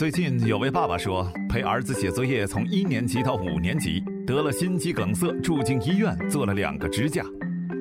[0.00, 7.22] 最近有位爸爸说，陪儿子写作业从一年级到五年级，得了心肌梗塞，住进医院做了两个支架。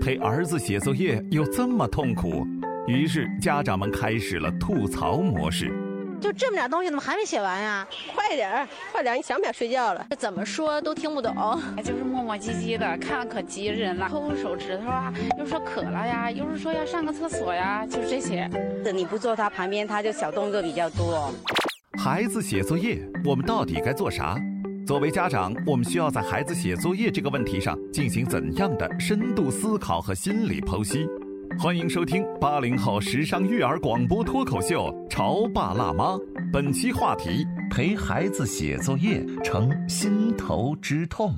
[0.01, 2.45] 陪儿子写作业又这么痛苦，
[2.87, 5.71] 于是家长们开始了吐槽模式。
[6.19, 7.87] 就这么点东西，怎么还没写完呀？
[8.13, 9.15] 快点儿，快点儿！
[9.15, 10.05] 你想不想睡觉了？
[10.17, 11.33] 怎么说都听不懂，
[11.77, 14.09] 就是磨磨唧唧的，看了可急人了。
[14.09, 18.45] 抠抠手指头啊，又说渴了呀，又是说要上个厕所呀，就这些。
[18.93, 21.33] 你不坐他旁边，他就小动作比较多。
[21.97, 24.37] 孩子写作业，我们到底该做啥？
[24.85, 31.07] 作为家长，我们需要在孩子写作业这个问题上进行怎样的深度思考和心理剖析？
[31.59, 36.13] 欢迎收听八零后时尚育儿广播脱口秀《潮爸辣妈》，
[36.53, 41.33] 本期话题：陪孩子写作业成心头之痛。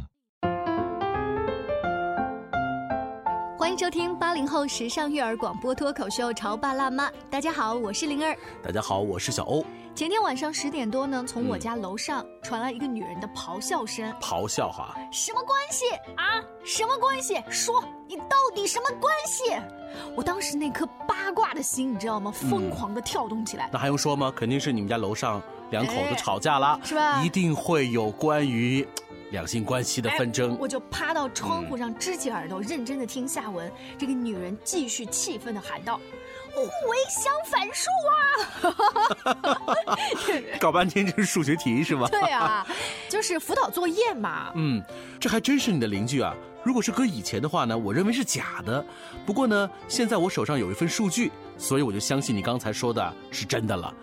[3.72, 7.08] 欢迎收听八零后时尚育儿广播脱口秀《潮爸辣妈》。
[7.30, 8.38] 大家好，我是灵儿。
[8.61, 9.66] 大家好，我是小欧。
[9.95, 14.13] 前天晚上十点多呢，从我家楼上传来一个女人的咆哮声。
[14.19, 14.94] 咆哮哈？
[15.09, 15.85] 什么关系
[16.18, 16.44] 啊？
[16.66, 17.41] 什么关系？
[17.50, 19.56] 说你到底什么关系？
[20.18, 22.29] 我当时那颗八卦的心，你知道吗？
[22.29, 23.69] 疯狂的跳动起来。
[23.72, 24.34] 那还用说吗？
[24.35, 27.24] 肯定是你们家楼上两口子吵架了，是吧？
[27.24, 28.85] 一定会有关于
[29.31, 30.56] 两性关系的纷争。
[30.59, 33.72] 我就趴到窗户上，支起耳朵，认真的听下文。
[33.97, 36.00] 这个女人继续气愤的喊道。
[36.53, 37.90] 互为相反数
[39.47, 40.36] 啊！
[40.59, 42.09] 搞半天这是数学题是吗？
[42.09, 42.68] 对啊，
[43.08, 44.52] 就是辅导作业嘛。
[44.56, 44.84] 嗯，
[45.18, 46.36] 这还真是你的邻居啊。
[46.62, 48.86] 如果是搁以前的话呢，我认为是假的。
[49.25, 53.94] 不过呢，现在我手上有一份数据，所以我就相信你刚才说的是真的了。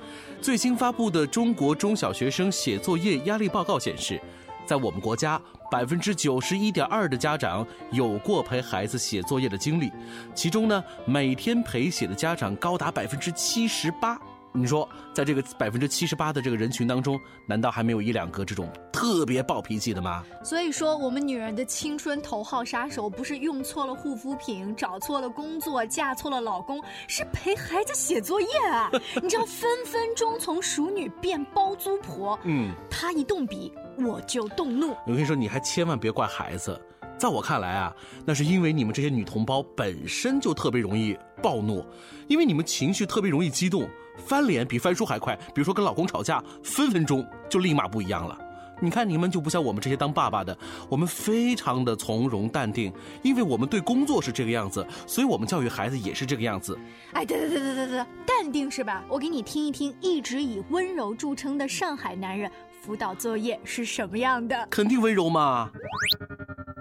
[0.41, 4.19] 最新发布的中国中小学生写作业压力报告显示。
[4.68, 5.40] 在我们国家，
[5.70, 9.90] 百分之九十一点二的家长有过陪孩子写作业的经历，
[10.34, 14.20] 其中呢，每天陪写的家长高达百分之七十八。
[14.52, 20.22] 你说，在这个百分之七十八的这个人群当中，难道还没有一两个这种特别暴脾气的吗？
[20.44, 28.90] 所以说，我们女人的青春头号杀手，不是用错了护肤品，找错了工作，嫁错了老公，是陪孩子写作业啊！
[29.22, 32.38] 你知道，分分钟从熟女变包租婆。
[32.44, 33.72] 嗯，她一动笔。
[34.04, 34.91] 我就动怒。
[35.06, 36.81] 我跟你说，你还千万别怪孩子。
[37.19, 37.92] 在我看来啊，
[38.25, 41.84] 那是因为你们这些女同胞本身就特别容易暴怒，
[42.28, 45.34] 因为你们情绪特别容易激动，翻脸比翻书还快。
[45.53, 48.38] 比如说跟老公吵架，分分钟就立马不一样了。
[48.81, 50.56] 你看你们就不像我们这些当爸爸的，
[50.88, 52.92] 我们非常的从容淡定，
[53.25, 56.78] 因为我们对工作是这个样子，所以我们教育孩子也是这个样子。
[57.12, 59.03] 哎，对对对对对对，淡定是吧？
[59.09, 62.48] 我给你听一听，一直以温柔著称的上海男人。
[62.88, 64.66] 辅导作业是什么样的？
[64.71, 65.71] 肯定温柔嘛。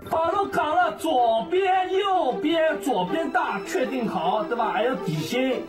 [0.10, 4.72] 把都搞了，左边、右边，左边大，确定好，对吧？
[4.72, 5.62] 还有底薪，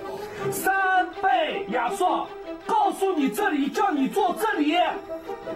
[0.52, 2.24] 三倍压缩。
[2.64, 4.76] 告诉你这里，叫你坐这里，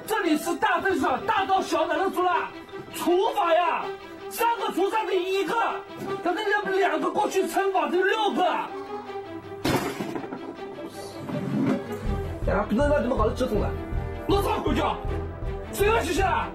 [0.04, 2.50] 这里是大正上，大到小哪能做啦？
[2.92, 3.84] 除法呀，
[4.30, 5.54] 三个除三等于一个，
[6.24, 8.44] 咱这两两个过去乘法就六个。
[12.48, 13.70] 呀，不能让你们搞得折腾了。
[14.28, 14.96] 我操，鬼叫！
[15.72, 16.46] 谁要学校？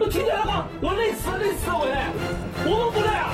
[0.00, 0.66] 我听见了吗？
[0.80, 2.06] 我累死了，累死了，我嘞！
[2.64, 3.32] 我们不累啊！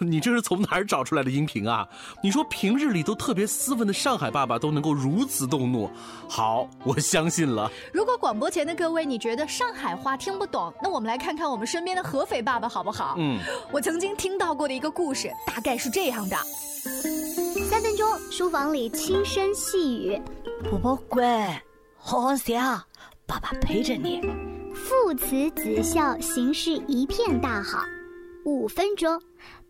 [0.00, 1.86] 你这是从哪儿找出来的音频啊？
[2.22, 5.90] 你说平日里都特别斯文的上海爸爸都能够如此动怒，
[6.28, 7.70] 好，我相信了。
[7.92, 13.16] 如果广播前的各位你觉得上海话听不懂，那我们来看看我们身边的合肥爸爸好不好？
[13.18, 13.38] 嗯，
[13.70, 16.36] 我曾经听到过的一个故事，大概是这样的：
[17.68, 20.20] 三分钟，书房里轻声细语。
[20.70, 21.58] 宝宝乖，
[21.96, 22.86] 好好写啊，
[23.24, 24.20] 爸爸陪着你。
[24.74, 27.82] 父慈子孝，形势一片大好。
[28.44, 29.18] 五分钟，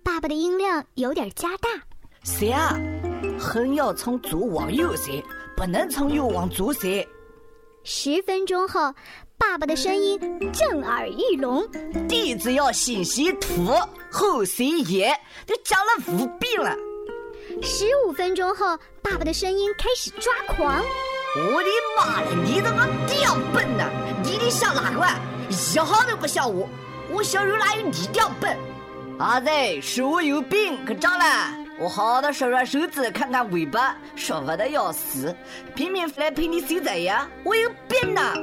[0.02, 1.68] 爸爸的音量有点加大。
[2.24, 2.76] 谁啊？
[3.38, 5.22] 横要从左往右塞，
[5.56, 7.06] 不能从右往左塞。
[7.84, 8.92] 十分钟后，
[9.38, 10.18] 爸爸的声音
[10.52, 11.64] 震耳欲聋。
[12.08, 13.68] 弟子要先写土，
[14.10, 15.16] 后写也，
[15.46, 16.76] 都讲了五遍了。
[17.62, 20.84] 十五分钟后，爸爸的声音开始抓狂。
[21.36, 22.34] 我的妈了！
[22.44, 23.84] 你怎么这样笨呢？
[24.22, 25.18] 你的像哪个啊？
[25.48, 26.68] 一号都不像我，
[27.10, 28.56] 我小时候哪有你这样笨？
[29.18, 31.24] 儿子，是我有病，可长了。
[31.78, 35.34] 我好好的甩甩手指，看看尾巴，舒服的要死，
[35.74, 37.28] 偏偏来陪你洗澡呀！
[37.44, 38.34] 我有病呐！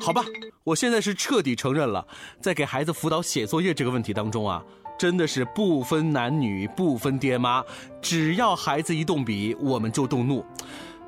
[0.00, 0.22] 好吧，
[0.64, 2.06] 我现在是彻底承认了，
[2.40, 4.62] 在给孩子辅导写作业这个问题当中啊。
[4.98, 7.62] 真的是不分男女，不分爹妈，
[8.00, 10.44] 只要孩子一动笔，我们就动怒。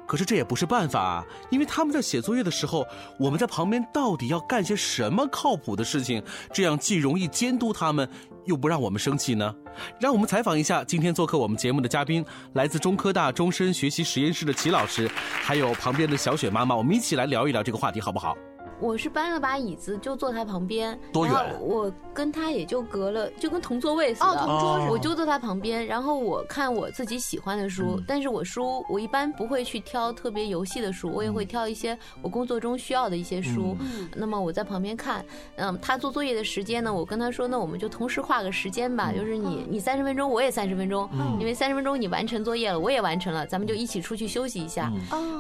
[0.06, 2.86] 可是这也不是办法，啊因为他们在写作业的时候，
[3.18, 6.22] 我们在旁边到底要干些什么靠谱的事情？
[6.52, 8.08] 这样既容易监督他们，
[8.44, 9.52] 又不让我们生气呢？
[9.98, 15.10] 让我们采访一下今天做客我们节目的嘉宾，来自中科大终身学习实验室的齐老师，
[15.42, 18.36] 还有旁边的小雪妈妈，我们一起来聊一聊这个话题，好不好？
[18.80, 20.98] 我是搬了把椅子，就坐他旁边。
[21.12, 21.34] 多远？
[21.60, 24.26] 我跟他也就隔了，就跟同座位似的。
[24.26, 24.86] 哦，同桌。
[24.90, 28.00] 我就坐他旁边，然后我看我自己喜欢的书。
[28.06, 33.76] 但是我书，我一般不会去挑特别游戏的书，我也会挑一些我工作中需要的一些书。
[34.14, 35.24] 那么我在旁边看，
[35.56, 41.08] 嗯，他做作业的时间呢，我跟他说，那我们就同时画个时间吧，就是你你三十分钟，我也三十分钟，
[41.40, 44.92] 因为三十分钟你完成作业了，我也完成了，咱们就一起出去休息一下。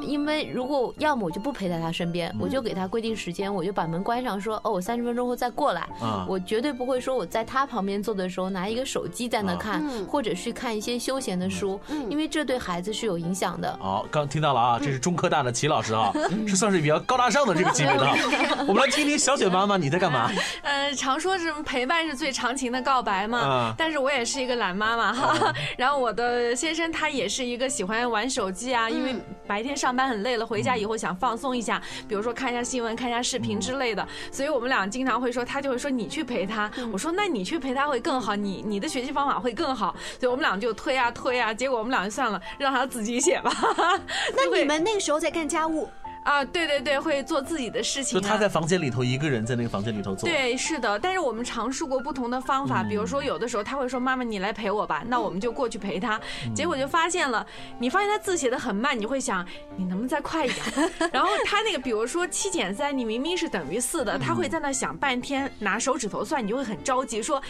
[0.02, 5.86] 因为如果要么我就不陪在他身边，我就给他规定时间，我就把门关上，说哦，我三十分钟后再过来。
[6.26, 13.76] 我绝对不会说我在他旁边坐的时候拿一个手机在那看，或者是看一些休闲的书，因为这对孩子是有影响的。
[13.80, 16.12] 好，刚听到了啊，这是中科大的齐老师啊，
[16.46, 18.64] 是算是比较高大上的这个级别的。
[18.66, 20.30] 我们来听听小雪妈妈你在干嘛？
[20.62, 25.52] 呃，常说是陪伴是最长情的告白嘛，但是我也是一个懒妈妈哈。
[25.76, 29.14] 然后我的先生他也是一个喜欢玩手机啊，因为
[29.46, 33.56] 白天上班很累了，回家以后想放松一下，比如说看一下新闻，看一下视频。
[33.66, 43.50] 之类的，所以我们俩经常会说，他就会说你去陪他，我说那你去陪他会更好，你你的学习方法会更好，所以我们俩就推啊推啊，结果我们俩就算了，让他自己写吧。
[44.36, 45.88] 那你们那个时候在干家务？
[46.26, 48.20] 啊，对对对，会做自己的事情。
[48.20, 50.28] 就他在房间里头一个人在那个房间里头做。
[50.28, 50.98] 对，是的。
[50.98, 56.20] 但是我们尝试过不同的方法，比如说有的时候他会说：“妈妈，你来陪我吧。”那我们就过去陪他。
[56.52, 57.46] 结果就发现了，
[57.78, 59.46] 你发现他字写的很慢，你会想
[59.76, 60.66] 你能不能再快一点？
[61.12, 67.40] 然后他那个，比如说七减三，你明明是等于四的，他会在那想半天，拿手指头算，你就会很着急说。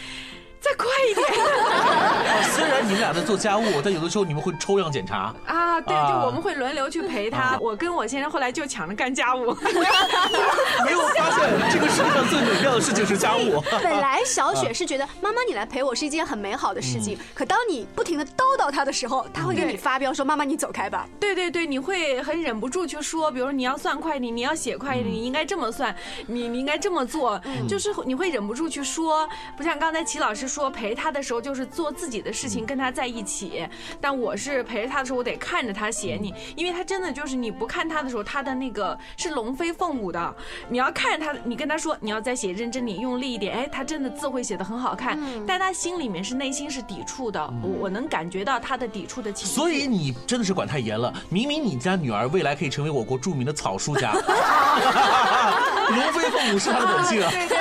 [0.59, 1.27] 再快一点！
[2.53, 5.79] 虽然你们俩在做家务，但有的时候你们会抽样检查啊。
[5.81, 7.55] 对，就我们会轮流去陪他。
[7.61, 9.53] 我跟我先生后来就抢着干家务。
[10.83, 13.61] 没有发现这个世界上最美妙的事情是家务。
[13.83, 25.95] 本来小雪是觉得妈妈你来陪我是一件很美好的事情，可当你不停的叨叨他的时候，他会跟你发飙说：“妈妈你走开吧。”对对对，你会很忍不住去说，比如说你要算快一点，你要写快一点，你应该这么算，
[26.25, 27.39] 你你应该这么做，
[27.69, 29.29] 就是你会忍不住去说。
[29.55, 30.46] 不像刚才齐老师。
[30.47, 33.67] 说陪他的时候就是做自己的事情，跟他在一起。
[33.99, 40.35] 但我是陪着他的时候，我得看着他写你，因为他真的就是你不看他的时候，他的那个是龙飞凤舞的。
[40.69, 45.17] 你要看着他，你跟他说你要再写认真点，用力一点，哎，他真的字会写的很好看。
[45.45, 49.53] 但他心里面是内心是抵触的，我我能感觉到他的抵触的情绪。
[49.53, 51.13] 所以你真的是管太严了。
[51.29, 54.13] 明明你家女儿未来可以成为我国著名的草书家，
[55.89, 57.29] 龙飞凤舞是他的本性啊。
[57.31, 57.57] 对对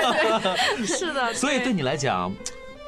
[0.77, 1.33] 对， 是的。
[1.35, 2.33] 所以对你来讲。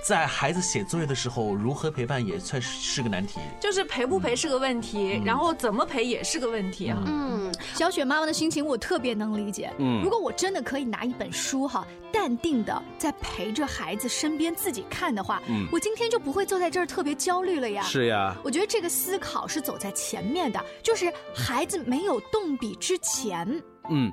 [0.08, 3.38] 在孩子写作业的时候，如何陪伴也算是个难题。
[3.60, 7.02] 就是陪不陪是个问题，然后怎么陪也是个问题啊。
[7.04, 9.70] 嗯，小雪妈妈的心情我特别能理解。
[9.76, 17.82] 嗯，如果我真的可以拿一本书哈，淡定的在陪着孩子身边自己看的话，嗯，我今天就不会坐在这儿特别焦虑了呀。
[17.82, 23.62] 是呀，我觉得这个思考是走在前面的，就是孩子没有动笔之前。
[23.90, 24.10] 嗯，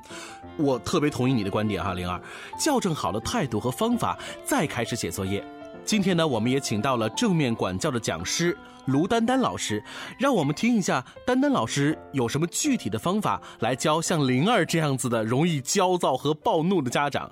[0.57, 2.21] 我特别同意你的观点哈，灵儿，
[2.59, 5.41] 校正好了态度和方法，再开始写作业。
[5.85, 9.83] 今天呢，我们也请到了正面管教的讲师卢丹丹老师，
[10.19, 17.31] 让我们听一下丹丹老师有什么具体的方法来教像灵儿这样子的容易焦躁和暴怒的家长。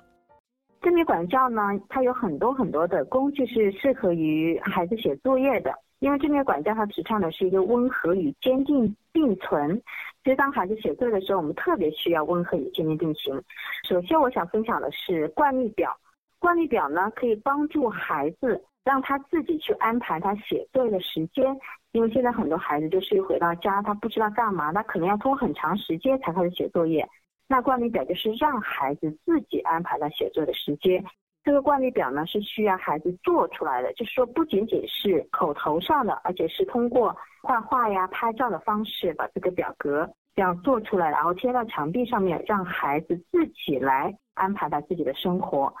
[0.80, 9.82] 正面管教呢，它有很多很多的工具是适合于孩子写作业的，因为正面管教它提倡的是一个温和与坚定并存。
[10.22, 13.34] 其实当孩子写作业的时候，我们特别需要温和与坚定并行。
[13.88, 15.90] 首先，我想分享的是惯例表。
[16.44, 21.56] 惯例表呢，可以帮助孩子让他自己去安排他写作业的时间，
[21.92, 27.08] 因为现在很多孩子就是回到家，他不知道干嘛，他可能要拖很长时间才开始写作业。
[27.48, 31.02] 那惯例表就是让孩子自己安排他写作的时间，
[31.42, 45.74] 这个惯例表呢是需要孩子做出来的，就是说不仅仅是口头上的，而且是通过画画呀、拍照的方式把这个表格这样做出来，然后贴到墙壁上面，让孩子自己来安排他自己的生活。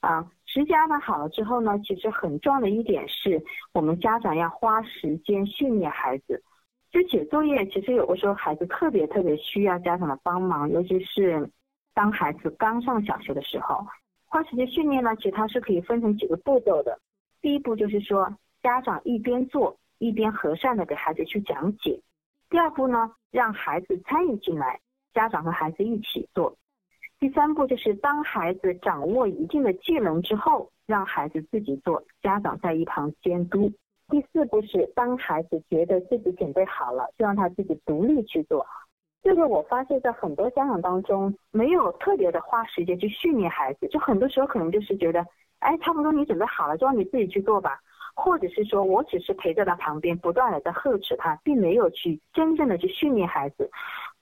[0.00, 3.42] 啊，时间安排好了之后呢，其实很重要的一点是
[3.72, 6.42] 我们家长要花时间训练孩子。
[6.90, 11.48] 就写作业，其实有的时候孩子特别特别需要家长的帮忙，尤其是
[11.94, 13.86] 当孩子刚上小学的时候，
[14.26, 16.98] 花时间训练呢，其实它是可以分成几个步骤的。
[17.40, 22.00] 第一步就是说，家长一边做一边和善的给孩子去讲解；
[22.48, 24.80] 第二步呢，让孩子参与进来，
[25.14, 26.52] 家长和孩子一起做；
[27.20, 33.70] 第三步就是当孩子掌握一定的技能之后，让孩子自己做，家长在一旁监督。
[34.08, 38.66] 第四步是当孩子觉得自己准备好了，就让他自己独立去做。
[39.22, 45.26] 这个我发现，在很多家长当中，没有特别的花时间去训练孩子，就很多时候可能就是觉得，
[45.58, 47.78] 哎，差不多你准备好了，就让你自己去做吧。
[48.16, 53.70] 或者是说我只是陪在他旁边，不断的在呵斥他，并没有去真正的去训练孩子。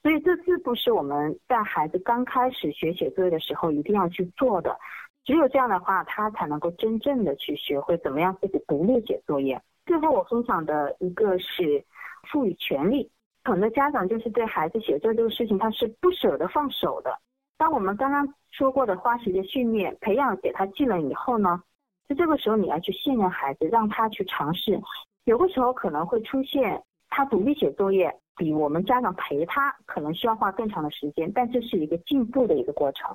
[0.08, 4.74] 所以这四步是我们在孩子刚开始学写作业的时候一定要去做的。
[5.22, 9.60] 只有这样的话，他才能够真正的去学会怎么样自己独立写作业。
[9.84, 11.84] 最后我分享的一个是
[12.32, 13.10] 赋予权利，
[13.44, 17.14] 很多家长就是对孩子写作这个事情，他是不舍得放手的。
[17.58, 21.62] 当我们刚刚说过的花时间训练、培养给他技能以后呢，
[22.08, 24.80] 在这个时候你要去信任孩子，让他去尝试。
[25.24, 33.10] 有的时候可能会出现他独立写作业，比我们家长陪他可能需要花更长的时间，但这是一个进步的一个过程。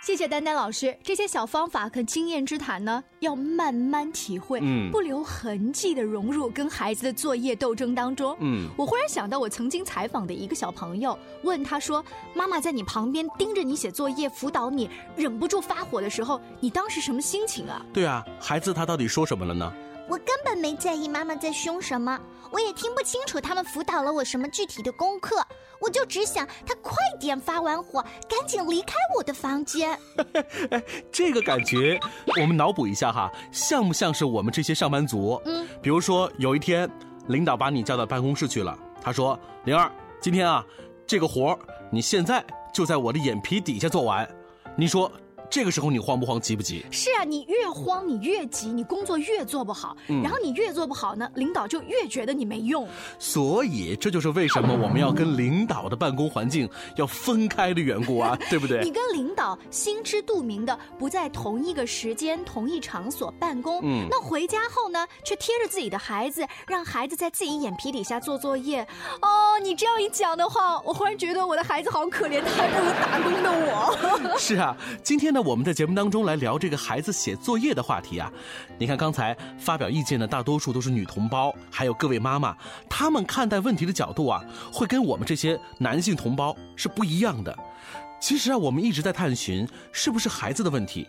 [0.00, 8.34] 谢谢丹丹老师，这些小方法和经验之谈呢，要慢慢体会，嗯，不留痕迹的融入跟孩子的作业斗争当中。
[8.40, 12.02] 嗯，我忽然想到，我曾经采访的一个小朋友，问他说
[12.34, 19.70] ：“妈妈在你旁边盯着你写作业，辅导你，忍不住发火的时候，你当时什么心情啊？”对啊，孩子他到底说什么了呢？
[20.08, 22.18] 我根本没在意妈妈在凶什么，
[22.50, 25.36] 我也听不清楚他们辅导了我什么具体的功课，
[25.80, 29.98] 我就只想他快点发完火，赶紧离开我的房间。
[30.70, 32.00] 哎， 这个感觉，
[32.40, 35.40] 我们脑补一下哈，像不像是我们这些上班族？
[35.44, 36.90] 嗯，比如说有一天，
[37.26, 40.64] 领导把你叫到办公室去了，他说：“灵儿，今天啊，
[41.06, 41.58] 这个活儿
[41.92, 44.26] 你现在就在我的眼皮底下做完。”
[44.74, 45.10] 你说。
[45.50, 46.84] 这个时候你慌不慌，急不急？
[46.90, 49.96] 是啊，你越慌你越急，你工作越做不好。
[50.08, 52.86] 嗯，然后你越做不好呢，领导就越觉得你没用。
[53.18, 58.82] 所以这就是为什么我们要跟领导的办公环境要分开的缘故啊， 对不对？
[58.84, 68.86] 你跟领导心知肚明的不在同一个时间、同一场所办公，嗯，那回家后呢，却贴着自己的孩子，让孩子在自己眼皮底下做作业。
[69.22, 74.36] 哦，你这样一讲的话，我忽然觉得我的孩子好可怜，他还不如打工的我。
[74.38, 75.37] 是啊，今天呢。
[75.38, 78.28] 在我们的节目当中来聊这个孩子写作业的话题啊，
[78.76, 82.56] 你看刚才发表意见的大多数都是女同胞，还有各位妈妈，
[82.90, 87.56] 她们看待问题的角度啊，会跟我们这些男性同胞是不一样的。
[88.20, 91.06] 其实啊，我们一直在探寻是不是孩子的问题，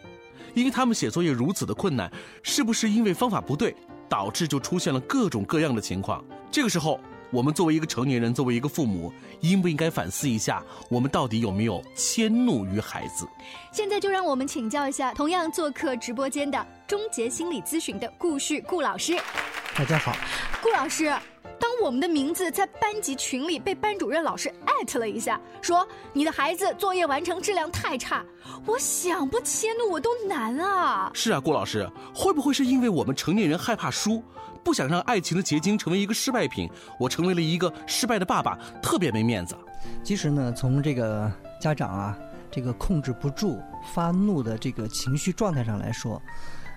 [0.53, 2.11] 因为他们写作业如此的困难，
[2.43, 3.75] 是不是因为方法不对，
[4.07, 6.23] 导致就出现了各种各样的情况？
[6.51, 6.99] 这个时候。
[7.31, 13.27] 我们作为一个成年人，作为一个父母，应不应该反思一下，我们到底有没有迁怒于孩子？
[13.71, 19.15] 现在就让我们请教一下，同样做客直播间的终结心理咨询的顾旭顾老师。
[19.75, 20.15] 大家好，
[20.59, 21.05] 顾老师，
[21.59, 28.25] 当我们的名字在班级群里被班主任老师艾特了一下，说你的孩子作业完成质量太差，
[28.65, 31.11] 我想不迁怒我都难啊。
[31.13, 34.23] 是啊，顾老师，会不会是因为我们成年人害怕输？
[34.69, 39.57] 不想让爱情的结晶成为一个失败品，我成为了一个失败的爸爸，特别没面子。
[40.03, 42.15] 其实呢，从这个家长啊，
[42.51, 43.59] 这个控制不住
[43.91, 46.21] 发怒的这个情绪状态上来说，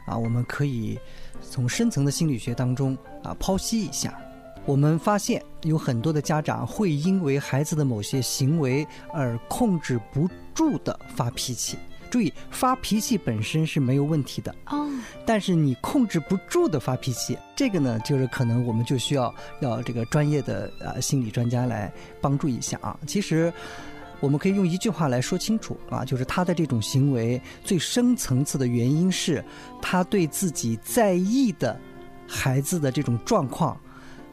[0.06, 0.98] 啊，我们可以
[1.42, 4.18] 从深层的心理学当中啊剖析一下。
[4.64, 11.76] 我们发现有很多的家长会因为孩子的某些行为而控制不住的发脾气。
[12.12, 14.86] 注意，发脾气本身是没有问题的哦，
[15.24, 21.90] 但是你控制不住的发脾气，这个呢，就是可能我们就需要要这个专业的啊心理专家来
[22.20, 22.94] 帮助一下啊。
[23.06, 23.50] 其实，
[24.20, 29.42] 我们可以用一句话来说清楚啊，就是他的这种行为最深层次的原因是，
[29.80, 31.80] 他对自己在意的
[32.28, 33.80] 孩子的这种状况，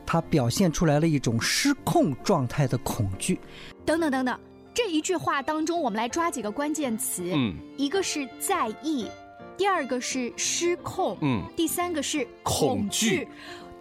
[0.05, 3.39] 他表现出来了一种失控状态的恐惧。
[3.85, 4.37] 等等等等。
[4.81, 7.29] 这一句话当中，我们来抓几个关键词。
[7.33, 9.09] 嗯，一个是在意，
[9.57, 13.27] 第二个是失控，嗯，第三个是恐惧。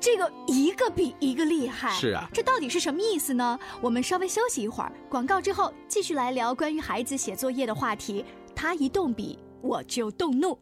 [0.00, 1.92] 这个一个比一个厉害。
[1.92, 3.56] 是啊，这到底是什么意思呢？
[3.80, 8.24] 我们稍微休息一会儿，广告之后继续来聊关于孩子写作业的话题。
[8.52, 10.58] 他一动笔，我就动怒。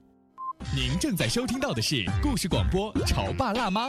[0.76, 3.88] 您正在收听到的是故事广播《潮爸辣妈》。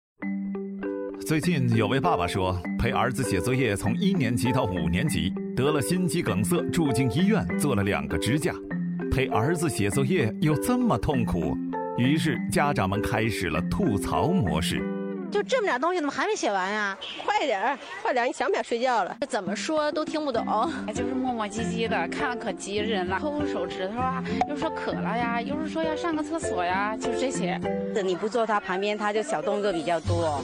[1.25, 8.53] 最近有位爸爸说，陪儿子写作业从一年级到五年级，得了心肌梗塞，住进医院，做了两个支架。
[9.11, 11.55] 陪儿子写作业又这么痛苦，
[11.97, 14.81] 于是家长们开始了吐槽模式。
[15.31, 16.97] 就这么点东西，怎么还没写完呀？
[17.23, 18.27] 快点儿，快点儿！
[18.27, 19.15] 你想不想睡觉了？
[19.29, 20.45] 怎么说都听不懂，
[20.87, 23.17] 就是磨磨唧唧的，看了可急人了。
[23.19, 27.57] 抠手指头啊，又说渴了呀，又是说要上个厕所呀，就是这些。
[28.03, 30.43] 你不坐他旁边，他就小动作比较多。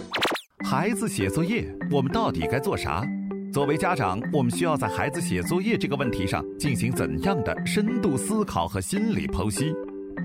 [0.65, 3.05] 孩子写作业，我们到底该做啥？
[3.53, 9.73] 作为家长，我们需要在孩子写作业这个问题上进行怎样的深度思考和心理剖析？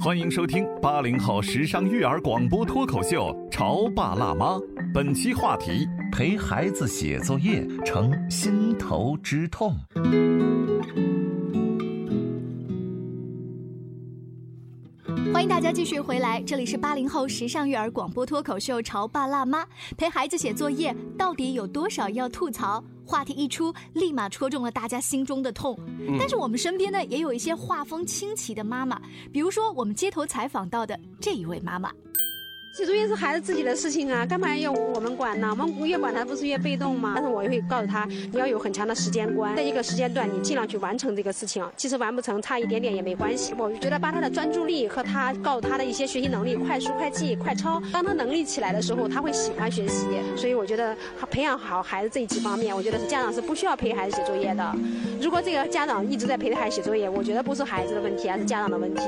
[0.01, 4.47] 欢迎收听八零后时尚育儿广播脱口秀《潮爸辣妈》，
[4.95, 9.77] 本期话题：陪孩子写作业成心头之痛。
[15.43, 19.65] 欢迎大家继续回来，这里是八零后时尚育儿广播脱口秀《潮爸辣妈》，
[19.97, 22.81] 陪孩子写作业到底有多少要吐槽？
[23.05, 25.77] 话题一出，立马戳中了大家心中的痛。
[26.17, 31.91] 但是我们身边呢，也有一些画风清奇的妈妈，比如说我们街头采访到的这一位妈妈。
[32.73, 35.49] 写作业是孩子自己的事情啊，干嘛要我们管呢？
[35.51, 37.13] 我们越管他不是越被动吗？
[37.15, 41.63] 但是我也会告诉他，你要有很强的时间观，在一个时间段，你尽量去完成这个事情。
[41.77, 43.53] 即使完不成，差一点点也没关系。
[43.59, 50.07] 我觉得把他的专注力和他告诉他的一些学习能力，快速、快记、快抄，当他能力起来的时候，他会喜欢学习。
[50.35, 50.97] 所以我觉得
[51.31, 54.75] 培养好孩子这几方面，我觉得是家长是不需要陪孩子写作业的。
[55.21, 59.03] 如果这个家长一直在陪着孩子写作业，我觉得不是孩子的问题，而是家长的问题。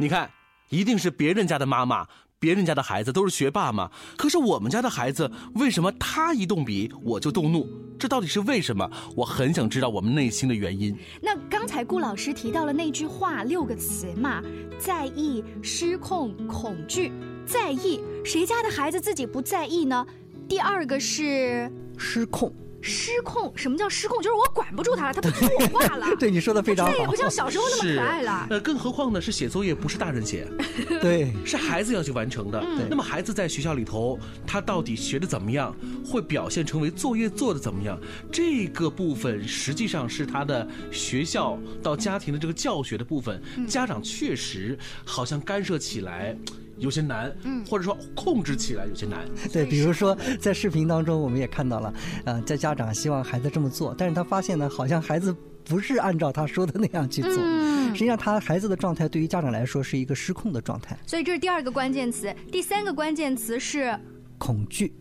[0.00, 0.28] 你看。
[0.74, 2.04] 一定是别人家的妈妈，
[2.40, 3.88] 别人家的孩子都是学霸嘛。
[4.16, 7.68] 可是我们家的孩子，为什么他一动笔我就动怒？
[7.96, 8.90] 这到底是为什么？
[9.14, 10.98] 我很想知道我们内心的原因。
[11.22, 14.42] 那刚才顾老师提到了那句话六个词嘛：
[14.80, 17.12] 在意、失控、恐惧。
[17.46, 20.04] 在意，谁家的孩子自己不在意呢？
[20.48, 22.52] 第二个是失控。
[22.84, 23.50] 失控？
[23.56, 24.18] 什么叫失控？
[24.22, 26.06] 就是我管不住他了，他不听我话了。
[26.20, 26.92] 对你说的非常好。
[26.92, 28.46] 再也不像小时候那么可爱了。
[28.50, 30.46] 呃，更何况呢，是写作业不是大人写，
[31.00, 32.62] 对，是孩子要去完成的。
[32.90, 35.74] 那么孩子在学校里头，他到底学的怎么样，
[36.06, 37.98] 会表现成为作业做的怎么样？
[38.30, 46.36] 这个部分实际上是他的学校到家庭的这个教学的部分，家长确实好像干涉起来。
[46.78, 49.20] 有些难，嗯，或者说控制起来有些难。
[49.52, 55.34] 对，比如说在视频当中，我们也看到了，呃，在家长希望孩子这么做，但是他发现呢，好像孩子
[55.64, 57.32] 不是按照他说的那样去做。
[57.36, 60.98] 嗯，实际上他孩子的状态对于家长来说是一个失控的状态。
[61.06, 63.98] 所以这是第二个关键词，第三个关键词是
[64.38, 64.92] 恐惧。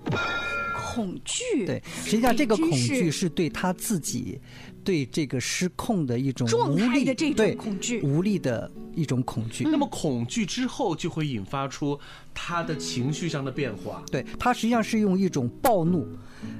[0.86, 1.66] 恐惧。
[1.66, 4.40] 对，实际上这个恐惧是对他自己。
[4.84, 9.64] 对这个失控的一种无力的这种恐惧，无力的一种恐惧。
[9.64, 12.00] 那么恐惧之后就会引发出
[12.34, 14.04] 他的情绪上的变化。
[14.12, 16.08] 对他实际上是用一种暴怒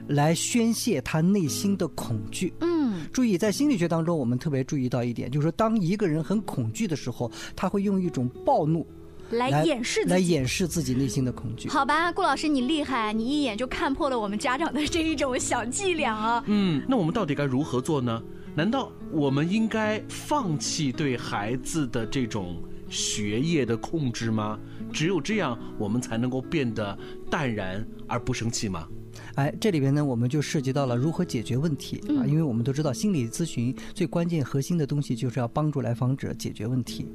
[0.08, 2.54] 来宣泄他内心的恐惧。
[2.62, 8.88] 嗯，注意在心理学当中，我们特别注意到一点，就是说当一个人很恐惧的时候，他会用一种暴怒。
[9.34, 11.68] 来掩饰来掩饰自己内心的恐惧。
[11.70, 16.44] 好吧，顾老师你厉害，你一眼就看破了我们家长的这一种小伎俩啊。
[16.48, 18.22] 嗯，那我们到底该如何做呢？
[18.56, 24.60] 难道我们应该放弃对孩子的这种学业的控制吗？
[24.92, 26.96] 只有这样，我们才能够变得
[27.32, 28.88] 淡然而不生气吗？
[29.36, 37.08] 哎，这里边呢，我们就涉及到了如何解决问题啊，因为我们都知道，心理咨询最关键核心的东西就是要帮助来访者解决问题。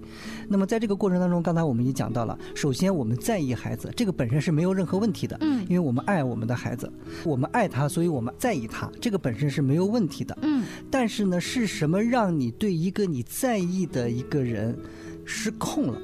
[0.48, 6.90] 那么在这个过程当中，刚才我们已经讲到了，首先我们在意孩子，这个本身是没有任何问题的，嗯，因为我们爱我们的孩子，
[7.24, 10.64] 我们爱他，所以我们在意他，这个本身是没有问题的，嗯。
[10.90, 14.76] 但是呢，是什么让你对一个你在意的一个人
[15.24, 16.00] 失控了？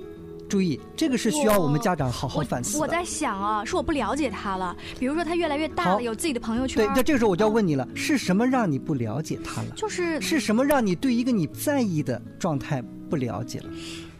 [0.54, 4.76] 注意，这个是需要我们家长好好反思我在想啊，是我不了解他了。
[5.00, 6.86] 比如说他越来越大了，有自己的朋友圈。
[6.86, 9.70] 对，那这个时候我就要问你了，是什么让你不了解他了？
[9.74, 13.66] 就是是什么让你对一个你在意的状态不了解了？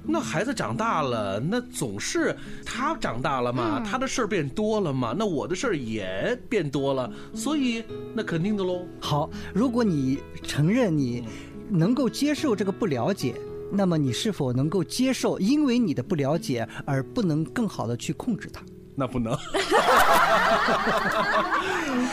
[0.03, 8.85] 那孩子长大了，那总是他长大了嘛，他的事儿变多了嘛，那我的事儿也变多了，所以那肯定的喽。
[8.99, 11.23] 好，如果你承认你
[11.69, 13.37] 能够接受这个不了解，
[13.73, 18.63] 那么你是否能够接受因为你的不了解而不能更好的去控制它？
[18.97, 19.33] 那不能，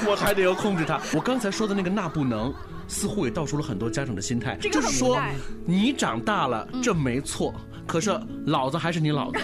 [0.07, 0.99] 我还得要控制他。
[1.13, 2.51] 我刚才说的那个那不能，
[2.87, 5.21] 似乎也道出了很多家长的心态，就是说
[5.63, 7.53] 你长大了，这没错。
[7.91, 8.09] 可是
[8.45, 9.39] 老子还是你老子，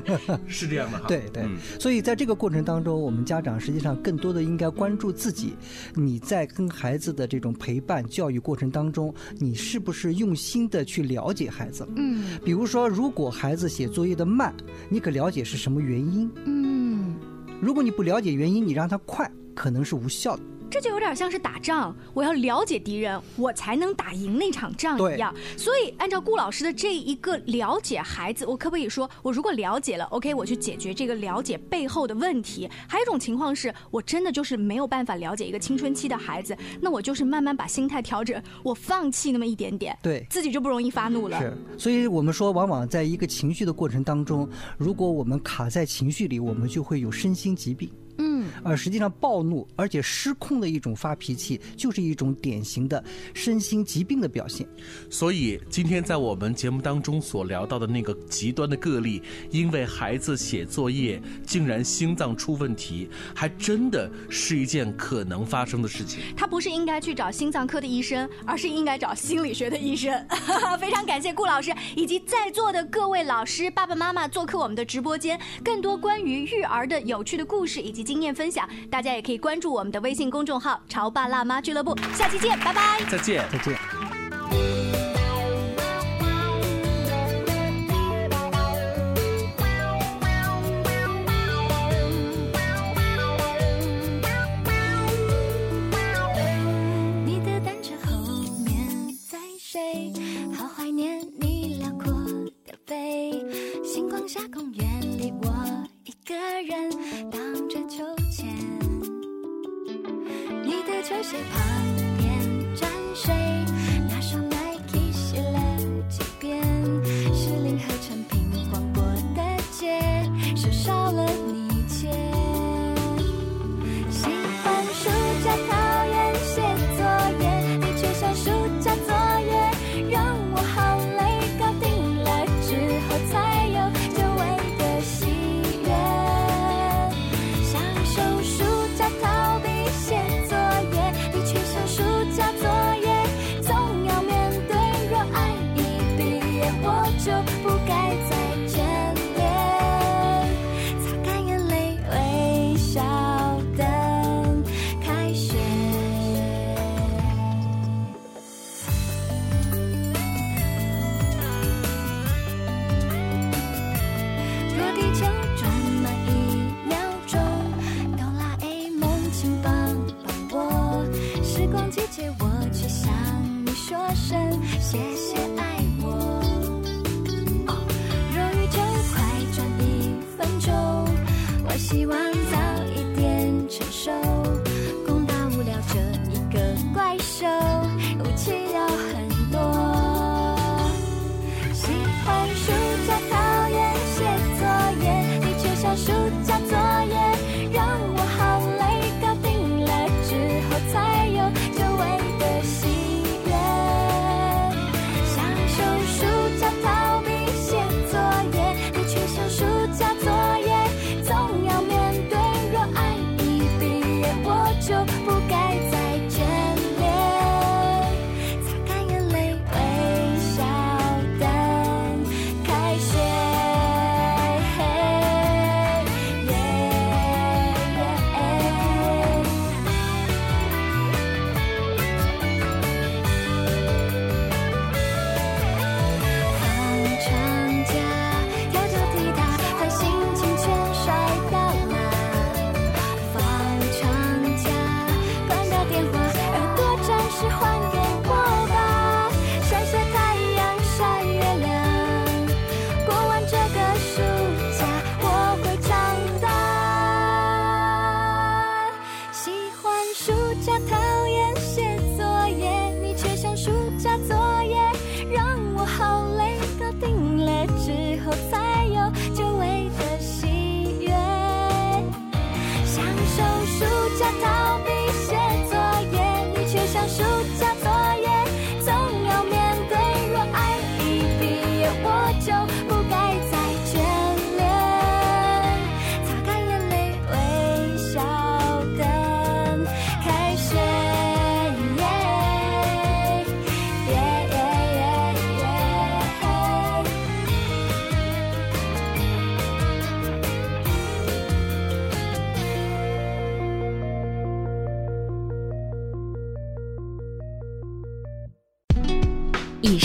[0.48, 1.04] 是这样的哈。
[1.06, 1.44] 对对，
[1.78, 5.52] 所以在这个过程当中，我们家长实际上更多的应该关注自己，
[5.94, 11.86] 你在跟孩子的这种陪伴教育过程当中，你是不是用心的去了解孩子？
[11.96, 14.54] 嗯，比如说，如果孩子写作业的慢，
[14.88, 16.30] 你可了解是什么原因？
[16.46, 17.14] 嗯，
[17.60, 20.42] 如果你不了解原因，你让他快，可能是无效的。
[20.70, 25.34] 这就有点像是打仗，我要了解敌人，我才能打赢那场仗一样。
[25.56, 32.70] 所以，按照顾老师的这一个了解孩子，我可不可以说，我如果了解了，OK，我去解决这个了解背后的问题。
[32.88, 41.40] 还有一种情况是，我真的就是没有办法了解一个青春期的孩子，那我就是慢慢把心态调整，我放弃那么一点点，对自己就不容易发怒了。
[41.40, 47.90] 是，所以我们说，往往在一个情绪的过程当中，如果我们卡在情绪里，我们就会有身心疾病。
[48.22, 48.29] 嗯，
[48.62, 54.68] 而实际上暴怒而且失控的一种发脾气，就是一种典型的身心疾病的表现。
[55.08, 66.20] 所以今天在我们节目当中所聊到的那个极端的个例，因为孩子写作业竟然心脏出问题，还真的是一件可能发生的事情。
[66.36, 70.12] 他不是应该去找心脏科的医生，而是应该找心理学的医生。
[70.78, 75.40] 非常感谢顾老师以及在座的各位老师、爸爸妈妈做客我们的直播间。
[75.64, 78.00] 更多关于育儿的有趣的故事以及。
[78.10, 81.94] 经验分享，大家也可以关注我们的微信公众号“潮爸辣妈俱乐部”。
[82.16, 82.98] 下期见，拜拜！
[83.10, 84.09] 再见，再见。